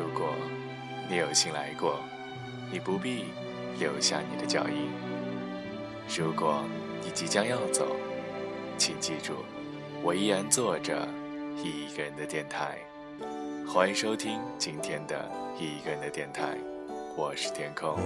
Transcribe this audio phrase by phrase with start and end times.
[0.00, 0.30] 如果
[1.10, 2.00] 你有幸来过，
[2.72, 3.26] 你不必
[3.78, 4.88] 留下你的脚印。
[6.18, 6.64] 如果
[7.04, 7.86] 你即将要走，
[8.78, 9.34] 请记住，
[10.02, 11.06] 我依然坐着
[11.62, 12.78] 一个人的电台。
[13.68, 16.56] 欢迎收听今天的一个人的电台，
[17.14, 17.98] 我是天空。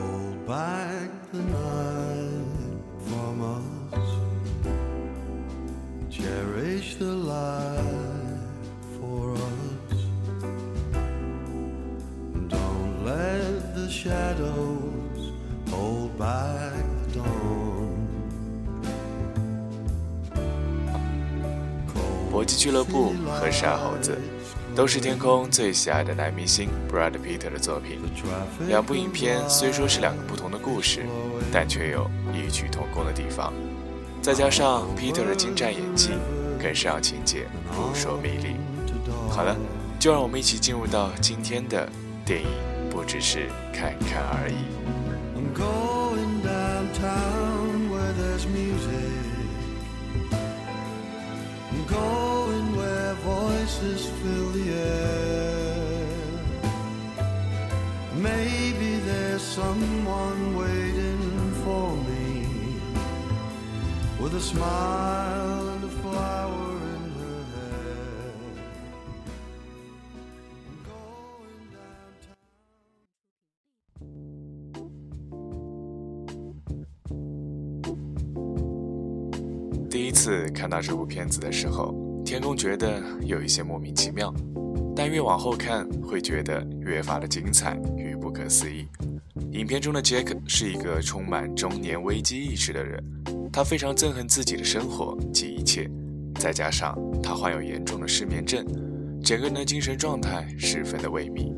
[22.30, 24.18] 搏击俱乐部和傻猴子
[24.74, 27.98] 都是天空最喜爱的男明星 Brad Pitt 的作品。
[28.68, 31.06] 两部影片虽说是两个不同的故事，
[31.50, 33.54] 但却有异曲同工的地方。
[34.20, 36.10] 再加上 Peter 的精湛演技，
[36.60, 38.56] 更是让情节扑朔迷离。
[39.30, 39.56] 好了，
[39.98, 41.88] 就让我们一起进入到今天的
[42.26, 42.48] 电影，
[42.93, 44.79] 不只是看看而已。
[53.79, 55.99] voices fill the air.
[58.15, 62.45] Maybe there's someone waiting for me
[64.19, 65.62] with a smile
[80.14, 81.92] 次看到这部片子的时候，
[82.24, 84.32] 天空觉得有一些莫名其妙，
[84.94, 88.86] 但越往后看，会觉得越发的精彩与不可思议。
[89.52, 93.02] 影片中的杰克是一个充满中年危机意识的人，
[93.52, 95.90] 他非常憎恨自己的生活及一切，
[96.36, 98.64] 再加上他患有严重的失眠症，
[99.22, 101.52] 整个人的精神状态十分的萎靡。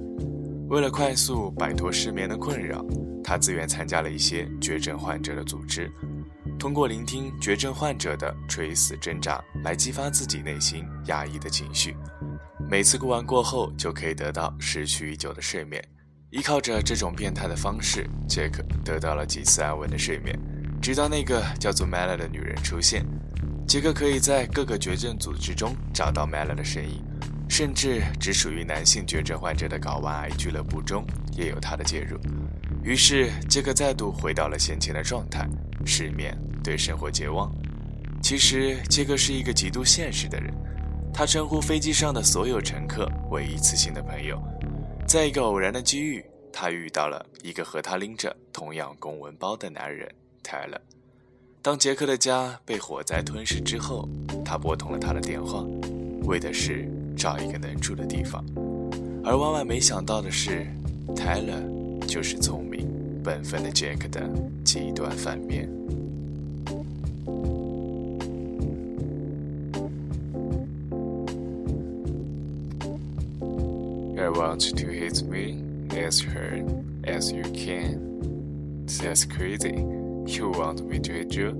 [0.68, 2.84] 为了快速摆脱失眠的困扰，
[3.22, 5.90] 他自愿参加了一些绝症患者的组织。
[6.58, 11.94] 通过聆听绝症患者的垂死挣扎来激发自己内心压抑的情绪，
[12.68, 15.82] 每次过完过后就可以得到失去已久的睡眠。
[16.30, 20.36] 依靠着这种变态的方式，杰克得到了几次安稳的睡眠，
[20.80, 23.06] 直到那个叫做 Mela 的女人出现。
[23.68, 27.04] 杰克可以在各个绝症组织中找到 Mela 的身影，
[27.48, 32.18] 甚至只属于男性绝症患者的睾丸癌俱乐部中也有他的介入。
[32.86, 35.44] 于是，杰克再度回到了先前的状态：
[35.84, 37.52] 失眠，对生活绝望。
[38.22, 40.54] 其实，杰克是一个极度现实的人。
[41.12, 44.40] 他称呼飞机上的所有乘客为一次性的朋友。
[45.04, 50.08] 在一个偶然的机遇，他遇到了一个和他拎着同样公文包的男人
[50.44, 50.80] 泰勒。
[51.60, 54.08] 当杰克的家被火灾吞噬之后，
[54.44, 55.64] 他拨通了他的电话，
[56.22, 58.44] 为的是找一个能住的地方。
[59.24, 60.64] 而万万没想到的是，
[61.16, 61.75] 泰勒。
[62.07, 62.87] 就是聪明、
[63.23, 64.29] 本分的杰克的
[64.63, 65.69] 极端反面。
[74.17, 75.63] I want to hit me
[75.97, 76.65] as hard
[77.05, 78.85] as you can.
[78.85, 79.83] That's crazy.
[80.27, 81.53] You want me to hit you?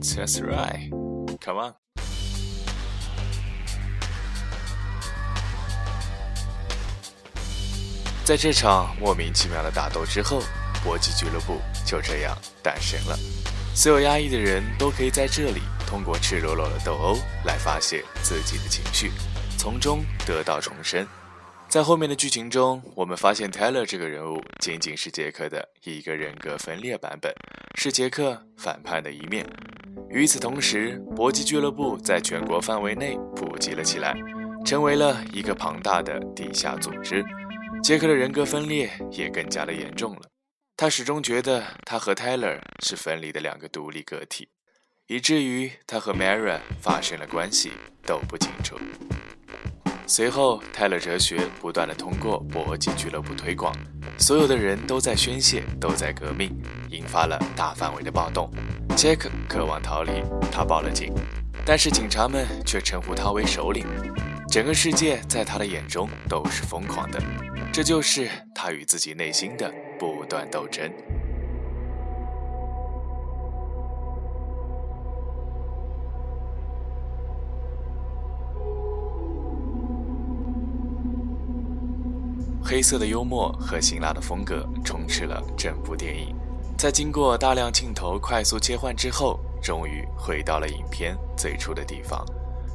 [0.00, 0.90] That's right.
[1.40, 1.79] Come on.
[8.23, 10.41] 在这场莫名其妙的打斗之后，
[10.83, 13.17] 搏击俱乐部就这样诞生了。
[13.73, 19.11] 所有压抑的人都可以在这里通过赤裸裸的斗殴来发泄自己的情绪，
[19.57, 21.05] 从中得到重生。
[21.67, 27.33] 在后面的剧情中，我们发现泰勒这个人物仅仅是杰克的一个人格分裂版本，
[27.75, 29.45] 是杰克反叛的一面。
[30.09, 34.13] 与此同时，搏击俱乐部在全国范围内普及了起来，
[34.65, 37.23] 成为了一个庞大的地下组织。
[37.83, 40.21] 杰克的人格分裂也更加的严重了，
[40.77, 44.49] 他始终觉得他和 Tyler 是分离的两个独立个体，
[45.07, 47.71] 以至于他和 Mara 发生了关系
[48.05, 48.77] 都不清楚。
[50.05, 53.73] 随后，泰勒哲学不断的通过搏击俱乐部推广，
[54.19, 56.51] 所有的人都在宣泄，都在革命，
[56.89, 58.51] 引发了大范围的暴动。
[58.95, 60.21] 杰克渴望逃离，
[60.51, 61.13] 他报了警，
[61.65, 63.85] 但是警察们却称呼他为首领。
[64.51, 67.17] 整个世界在他的眼中都是疯狂的。
[67.71, 70.91] 这就是他与自己内心的不断斗争。
[82.61, 86.35] 黑色的幽默和辛辣的风格充斥了整部电影，
[86.77, 92.25] 在经过大量镜头快速切换之后，终于回到了影片最初的地方。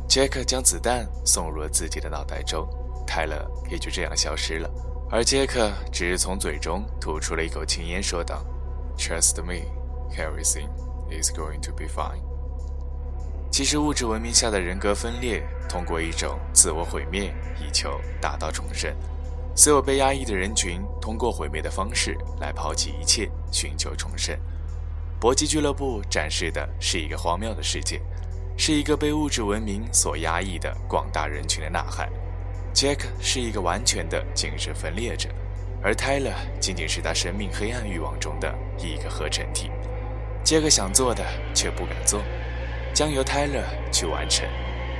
[0.09, 2.69] 杰克将子弹送入了自己的脑袋中。
[3.07, 4.69] 泰勒也就这样消失了。
[5.11, 8.45] 而杰克只是从嘴中吐出了一口青烟，说道
[8.99, 9.65] ：“Trust me,
[10.17, 10.69] everything
[11.11, 12.21] is going to be fine。”
[13.49, 18.93] 其实，物质文明下的人格分裂，通过一种自我毁灭，以求达到重生。
[19.55, 24.37] 所有被压抑的人群，通过毁灭的方式来抛弃一切，寻求重生。
[25.21, 28.03] 搏击俱乐部展示的是一个荒谬的世界，
[28.57, 32.09] 是一个被物质文明所压抑的广大人群的呐喊。
[32.75, 35.29] Jack 是一个完全的精神分裂者，
[35.83, 39.71] 而 Tyler 仅仅是他生命黑暗欲望中的一个合成体。
[40.45, 41.25] 杰克想做的
[41.55, 42.23] 却不敢做，
[42.93, 44.47] 将由 Tyler 去完成。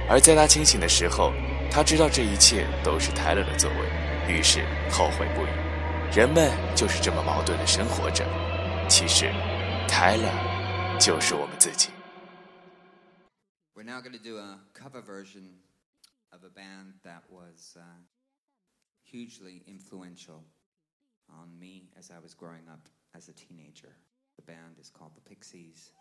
[0.09, 1.33] 而在他清醒的时候，
[1.71, 6.17] 他知道这一切都是 Tyler 的作为，于是后悔不已。
[6.17, 8.25] 人们就是这么矛盾的生活着。
[8.89, 9.31] 其实
[9.89, 10.31] ，Tyler
[10.99, 11.96] 就是我们自己。
[13.87, 15.49] Now going to do a cover version.
[16.33, 17.83] of a band that was uh,
[19.05, 20.43] hugely influential
[21.31, 23.95] on me as I was growing up as a teenager.
[24.35, 25.93] The band is called the Pixies.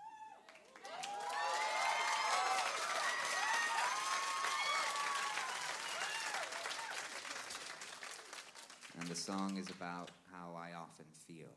[8.99, 11.53] And the song is about how I often feel.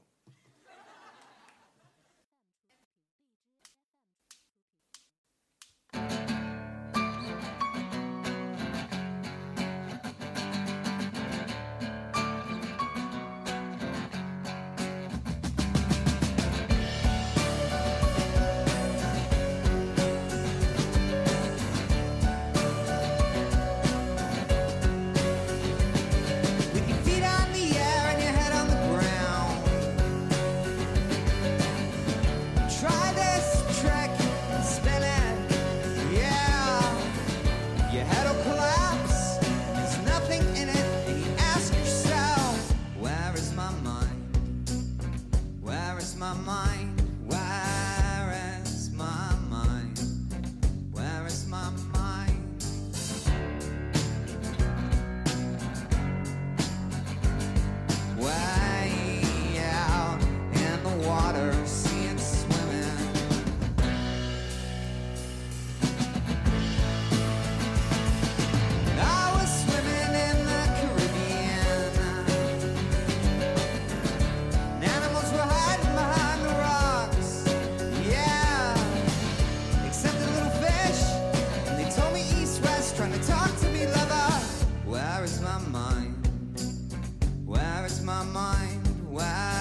[88.08, 88.80] my mind.
[89.10, 89.57] Wow.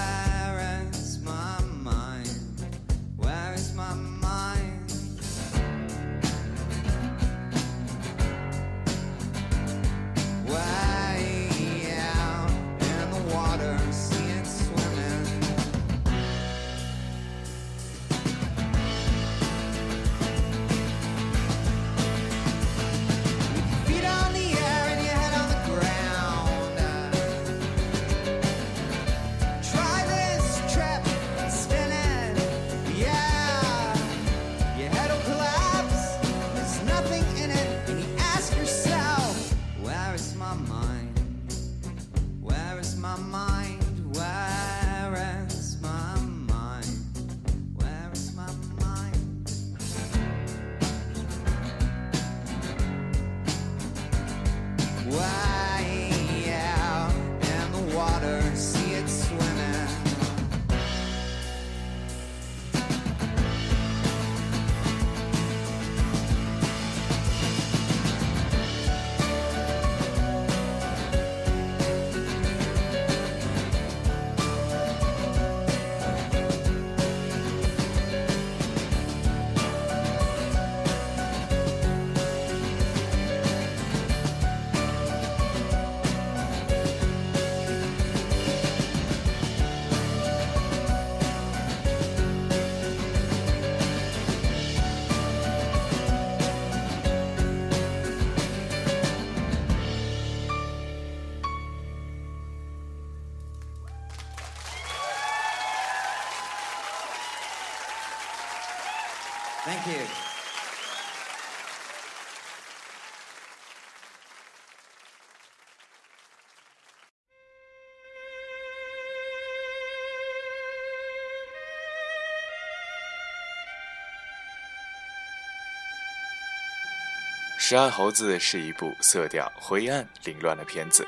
[127.60, 131.04] 十二猴子》是一部色调灰暗、凌乱的片子，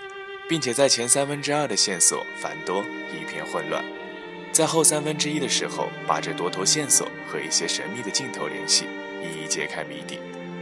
[0.49, 3.81] 并且在前三分之二的线索繁多，一片混乱；
[4.53, 8.87] 在后三分之一的时候，把这多头线索和一些神秘的镜头联系，
[9.23, 10.19] 一一揭开谜底，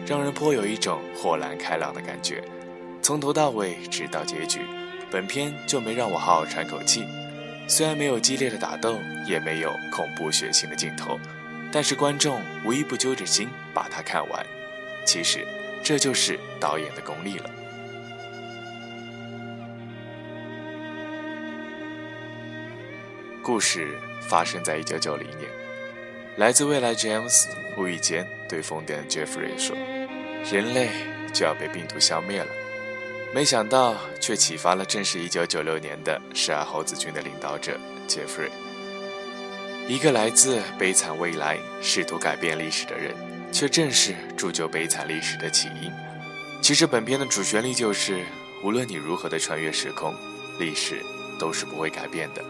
[0.07, 2.45] 让人颇有一种豁然开朗的感觉。
[3.00, 4.61] 从头到尾，直到结局，
[5.11, 7.02] 本片就没让我好好喘口气。
[7.66, 11.18] 虽然没有激烈的打斗，也没有恐怖血腥的镜头，
[11.73, 14.47] 但是观众无一不揪着心把它看完。
[15.07, 15.47] 其实。
[15.82, 17.50] 这就是导演的功力了。
[23.42, 23.97] 故事
[24.28, 25.49] 发生在一九九零年，
[26.37, 27.47] 来自未来 James
[27.78, 29.75] 无意间对疯癫的 Jeffrey 说
[30.52, 30.90] ：“人类
[31.32, 32.49] 就要被病毒消灭了。”
[33.35, 38.50] 没想到却启发了正是一九九六年的十二猴子军的领导者 Jeffrey，
[39.87, 43.14] 一个来自悲惨未来、试图改变历史的人。
[43.52, 45.90] 却正是铸就悲惨历史的起因。
[46.61, 48.25] 其实本片的主旋律就是：
[48.62, 50.14] 无论你如何的穿越时空，
[50.59, 51.02] 历史
[51.38, 52.45] 都是不会改变的。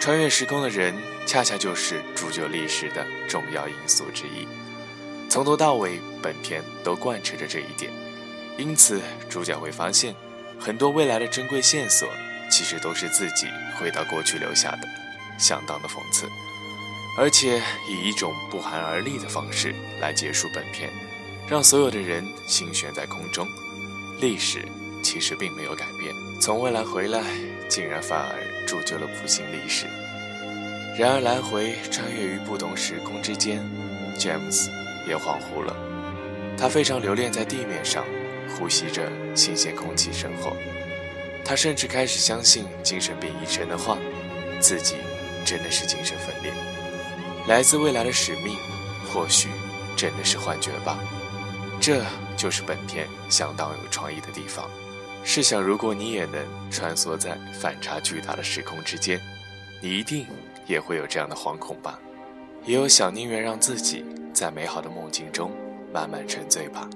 [0.00, 0.94] 穿越时空的人，
[1.26, 4.46] 恰恰就是铸就历史的重要因素之一。
[5.28, 7.90] 从头到尾，本片都贯彻着这一点。
[8.58, 9.00] 因此，
[9.30, 10.14] 主角会发现，
[10.58, 12.06] 很多未来的珍贵线索，
[12.50, 13.46] 其实都是自己
[13.78, 14.88] 回到过去留下的，
[15.38, 16.26] 相当的讽刺。
[17.16, 20.90] 而且以一种不寒而栗的方式来结束本片，
[21.48, 23.46] 让所有的人心悬在空中。
[24.20, 24.64] 历史
[25.02, 27.22] 其实并没有改变，从未来回来，
[27.68, 29.86] 竟然反而铸就了不幸历史。
[30.98, 33.60] 然而来回穿越于不同时空之间
[34.18, 34.70] ，James
[35.06, 35.76] 也恍惚了。
[36.56, 38.04] 他非常留恋在地面上，
[38.56, 40.56] 呼吸着新鲜空气身后。
[41.44, 43.98] 他甚至开始相信精神病医生的话，
[44.60, 44.96] 自己
[45.44, 46.52] 真的是精神分裂。
[47.46, 48.56] 来自未来的使命，
[49.12, 49.48] 或许
[49.96, 50.98] 真的是幻觉吧。
[51.80, 52.02] 这
[52.36, 54.70] 就是本片相当有创意的地方。
[55.24, 59.20] 试想，如果你也能穿梭在反差巨大的时空之间，
[59.80, 60.26] 你一定
[60.66, 61.98] 也会有这样的惶恐吧？
[62.64, 65.50] 也有想宁愿让自己在美好的梦境中
[65.92, 66.88] 慢慢沉醉吧。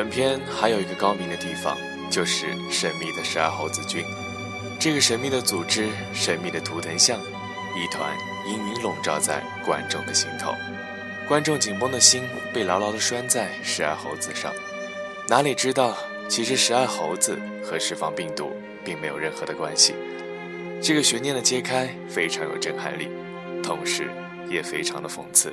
[0.00, 1.76] 本片还有一个高明的地方，
[2.10, 4.02] 就是神秘的十二猴子军。
[4.78, 7.20] 这个神秘的组织，神秘的图腾像，
[7.76, 8.16] 一团
[8.48, 10.54] 阴云笼罩在观众的心头。
[11.28, 14.50] 观众紧绷的心被牢牢地拴在十二猴子上。
[15.28, 15.94] 哪里知道，
[16.30, 19.94] 其实十二猴子和释放病毒并没有任何的关系。
[20.80, 23.10] 这个悬念的揭开非常有震撼力，
[23.62, 24.10] 同时
[24.48, 25.52] 也非常的讽刺。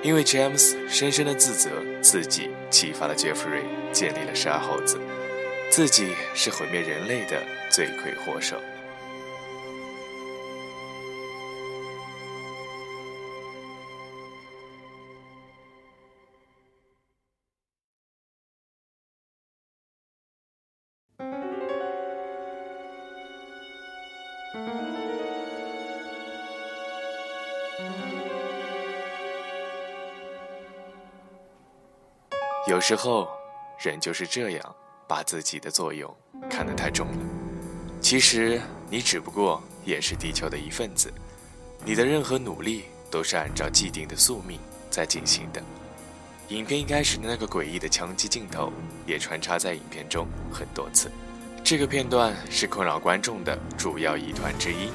[0.00, 4.98] 因为 James 深深的自责，自己启发了 Jeffrey 建立了十二猴子，
[5.70, 8.56] 自己是毁灭人类的罪魁祸首。
[32.68, 33.26] 有时候，
[33.78, 36.14] 人就是这样，把自己的作用
[36.50, 37.18] 看得太重了。
[37.98, 38.60] 其实，
[38.90, 41.10] 你只不过也是地球的一份子，
[41.82, 44.60] 你的任何努力都是按照既定的宿命
[44.90, 45.62] 在进行的。
[46.48, 48.70] 影片一开始的那个诡异的枪击镜头，
[49.06, 51.10] 也穿插在影片中很多次。
[51.64, 54.90] 这个片段是困扰观众的主要疑团之一。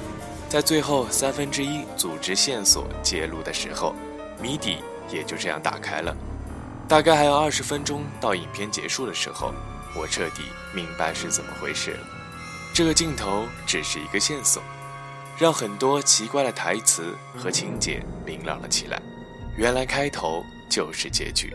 [0.48, 3.96] 在最后三分之一组织线索揭露的时候，
[4.40, 4.78] 谜底
[5.10, 6.16] 也就这样打开了。
[6.94, 9.52] 大概还有二十分钟到影片结束的时候，
[9.96, 10.44] 我彻底
[10.76, 12.08] 明白是怎么回事了。
[12.72, 14.62] 这个镜头只是一个线索，
[15.36, 19.02] 让很多奇怪的台词和情节明朗了起来。
[19.58, 21.52] 原来开头就是结局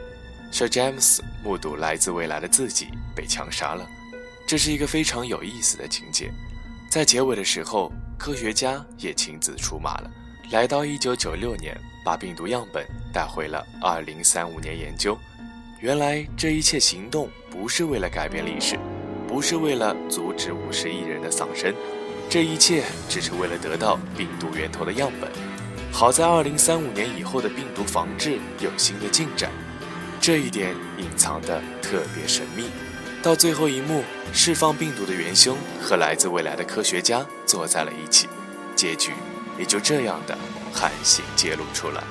[0.51, 3.89] ，Sir James 目睹来自未来的自己被枪杀了。
[4.45, 6.33] 这是一个非常有意思的情节。
[6.91, 10.11] 在结尾的时候，科学家也亲自出马了。
[10.51, 15.19] 来到一九九六年，把病毒样本带回了二零三五年研究。
[15.79, 18.79] 原来这一切行动不是为了改变历史，
[19.27, 21.75] 不是为了阻止五十亿人的丧生，
[22.31, 25.31] 这一切只是为了得到病毒源头的样本。
[25.93, 29.51] 好在二零三五年以后的病毒防治有新的进展，
[30.19, 32.71] 这一点隐藏的特别神秘。
[33.23, 34.03] 到最后一幕，
[34.33, 38.27] 释放病毒的元凶和来自未来的科学家坐在了一起。
[38.75, 39.13] 结局
[39.59, 40.39] 也就这样的
[40.73, 42.03] 寒心揭露出来。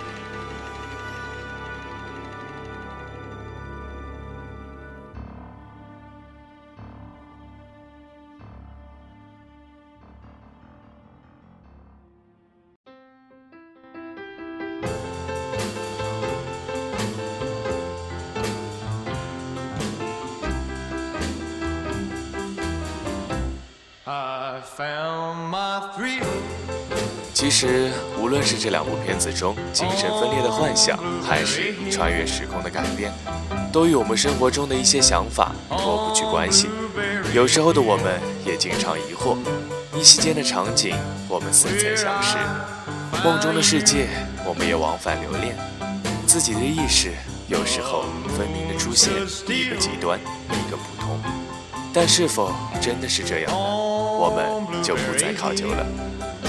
[24.10, 26.57] I found my three.
[27.40, 33.14] 其实，无论是这两部片子中精神分裂的幻想，还是穿越时空的改变，
[33.72, 36.68] 都与我们生活中的一些想法脱不去关系。
[37.36, 39.38] 有时候的我们也经常疑惑：
[39.96, 40.96] 一夕间的场景，
[41.30, 42.40] 我们似曾相识；
[43.24, 44.08] 梦中的世界，
[44.44, 45.56] 我们也往返留恋。
[46.26, 47.12] 自己的意识
[47.48, 49.14] 有时候分明的出现
[49.46, 51.22] 一个极端，一个普通。
[51.94, 52.52] 但是否
[52.82, 53.58] 真的是这样呢？
[53.60, 55.86] 我们就不再考究了。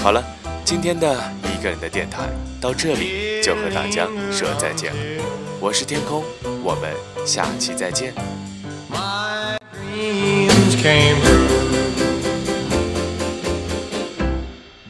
[0.01, 0.38] 好了。
[0.69, 2.29] 今天的一个人的电台
[2.61, 4.99] 到这里就和大家说再见了，
[5.59, 6.23] 我是天空，
[6.63, 6.93] 我们
[7.25, 8.13] 下期再见。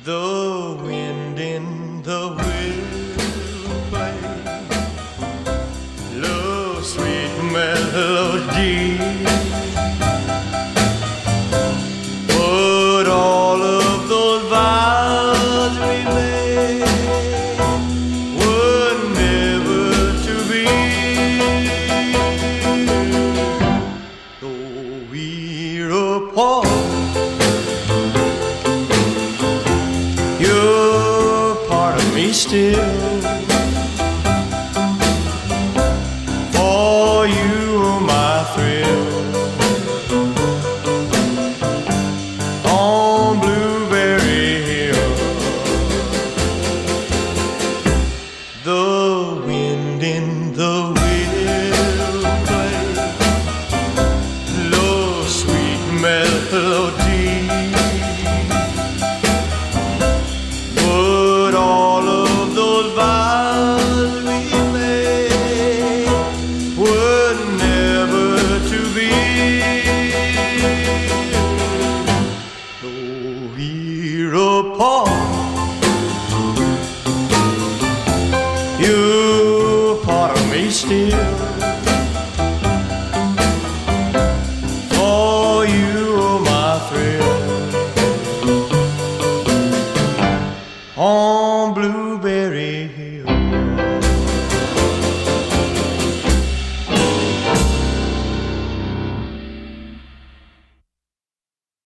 [0.03, 2.38] the wind in the wind